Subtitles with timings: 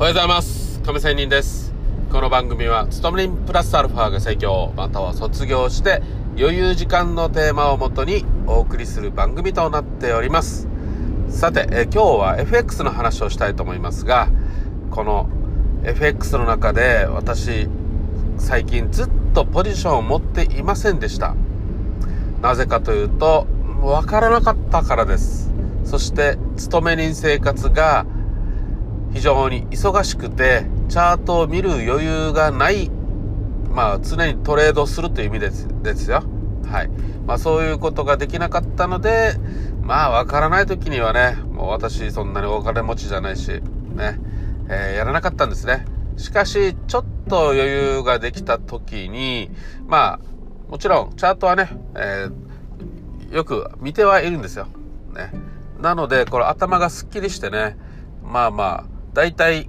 [0.00, 0.80] おはようございます。
[0.80, 1.74] 亀仙人です。
[2.10, 6.00] この番組は勤め人プラスアルファが盛況または卒業して
[6.38, 10.68] 余裕時間のテーマをもとにお送りする番組となっております。
[11.28, 14.30] さてえ今日は FX の話をしたいと思いますが
[14.90, 15.28] この
[15.84, 17.68] FX の中で私
[18.38, 21.34] 最近ずっとポジションを持っていませんでした。
[22.40, 23.46] なぜかというと
[23.82, 25.52] わからなかったからです。
[25.84, 28.06] そして勤め人生活が
[29.12, 32.90] 非常に忙しくて、チャートを見る余裕がない、
[33.70, 36.22] まあ常にトレードするという意味ですですよ。
[36.66, 36.88] はい。
[37.26, 39.34] まあそういうことができなかったので、
[39.82, 43.48] まあわからない時にはね、もう私そんなにお金持ちじゃないし、
[43.94, 44.18] ね、
[44.68, 45.84] えー、やらなかったんですね。
[46.16, 49.50] しかし、ちょっと余裕ができた時に、
[49.86, 54.66] まあ、もちろんチャートはね、えー、よく見てはいるんですよ。
[55.14, 55.32] ね。
[55.80, 57.76] なので、これ頭がスッキリしてね、
[58.22, 59.68] まあまあ、大体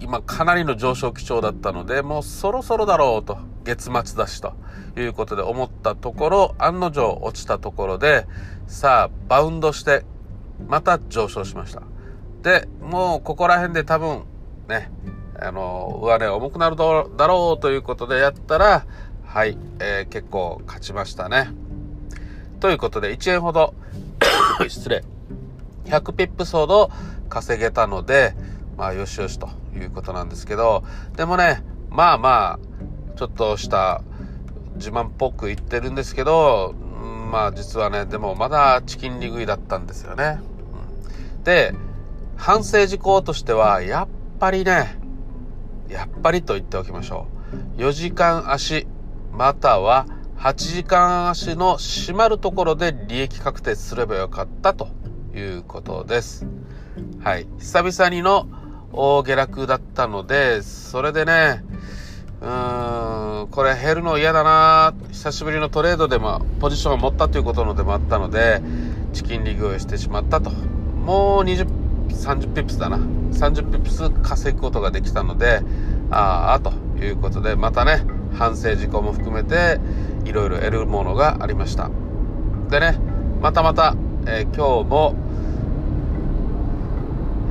[0.00, 4.54] 今かなりの上昇基調だったので、もうそろそろだろうと、月末だしと
[4.96, 8.26] いうことで思ったところ、案の定落ちたところで、
[8.66, 10.04] さあ、バウンドして、
[10.66, 11.82] また上昇しました。
[12.42, 14.24] で、もうここら辺で多分、
[14.68, 14.90] ね、
[15.40, 16.84] あの、上値重くなるだ
[17.26, 18.86] ろうということでやったら、
[19.24, 21.50] はい、えー、結構勝ちましたね。
[22.58, 23.74] ということで、1円ほど
[24.68, 25.04] 失礼、
[25.84, 26.90] 100ピップスほど
[27.28, 28.34] 稼げたので、
[28.76, 30.84] まあ、よしよしということなんですけど、
[31.16, 32.58] でもね、まあまあ、
[33.16, 34.02] ちょっとした
[34.76, 36.74] 自慢っぽく言ってるんですけど、
[37.30, 40.40] まあ実はね、でもまだチキン利食いだったんですよね。
[41.44, 41.74] で、
[42.36, 44.98] 反省事項としては、やっぱりね、
[45.88, 47.26] やっぱりと言っておきましょ
[47.78, 47.80] う。
[47.80, 48.86] 4時間足、
[49.32, 50.06] または
[50.38, 54.88] 8時間足の閉まるところで利益確定すればよかったと
[55.34, 56.46] いうことです。
[57.22, 57.46] はい。
[57.58, 58.46] 久々にの
[58.92, 61.64] 大下落だったので、それでね、
[62.42, 68.60] うーん、これ減るの嫌だな久しぶりのトレードでもポジションを持ったということのでもあったので、
[69.12, 70.50] チキン利食いをしてしまったと。
[70.50, 71.66] もう20、
[72.08, 72.98] 30ピップスだな。
[72.98, 75.62] 30ピップス稼ぐことができたので、
[76.10, 78.04] ああ、ということで、またね、
[78.34, 79.80] 反省事項も含めて、
[80.24, 81.90] いろいろ得るものがありました。
[82.68, 82.98] でね、
[83.40, 85.14] またまた、えー、今日も、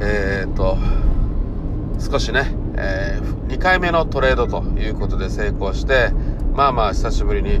[0.00, 0.76] えー、っと、
[2.00, 6.10] 少しね、えー、2回目のトレードということで成功して、
[6.54, 7.60] まあまあ久しぶりに、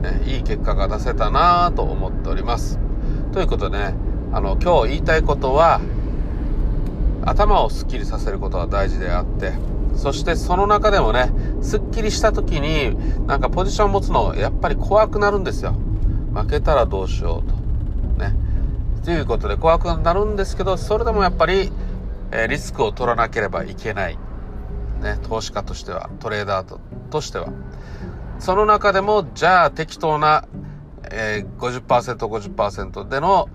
[0.00, 2.78] ね、いい結果が出せたなと思っております。
[3.32, 3.94] ということでね、
[4.32, 5.80] あの、今日言いたいことは、
[7.24, 9.52] 頭をスッキリさせることは大事であって、
[9.96, 12.96] そしてその中でもね、スッキリした時に、
[13.26, 15.74] なんかポジション持つの、やっぱり怖くなるんですよ。
[16.32, 17.56] 負けたらどうしようと。
[18.24, 18.34] ね。
[19.04, 21.72] ということで怖くなるんですけど、それでもやっぱり、
[22.32, 24.18] えリスクを取らなければいけない。
[25.00, 26.78] ね、投資家としては、トレーダー
[27.10, 27.48] としては。
[28.38, 30.44] その中でも、じゃあ適当な、
[31.10, 33.48] え、50%、50%での、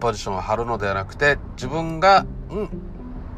[0.00, 2.68] ポジションを張るのではなくて、自分が、うん、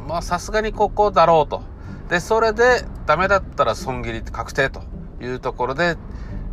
[0.09, 1.63] まあさすがにここだろうと。
[2.09, 4.83] で、それでダメだったら損切り確定と
[5.21, 5.97] いうところで、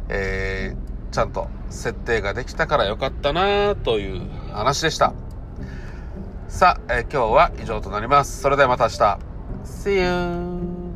[0.09, 4.21] えー、ちゃんと設定ができたからよかったなという
[4.53, 5.13] 話でした。
[6.51, 8.41] さあ、えー、今日は以上となります。
[8.41, 9.19] それではまた明日。
[9.63, 10.90] See you!